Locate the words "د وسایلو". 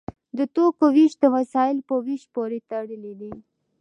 1.19-1.87